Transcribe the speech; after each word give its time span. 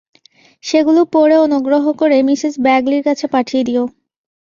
সেগুলো 0.63 1.01
পড়ে 1.13 1.35
অনুগ্রহ 1.45 1.83
করে 1.99 2.17
মিসেস 2.27 2.53
ব্যাগলির 2.65 3.03
কাছে 3.07 3.25
পাঠিয়ে 3.33 3.63
দিও। 3.67 3.83